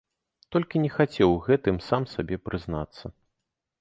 Толькі 0.53 0.81
не 0.85 0.89
хацеў 0.95 1.29
у 1.35 1.37
гэтым 1.49 1.77
сам 1.91 2.09
сабе 2.15 2.35
прызнацца. 2.49 3.05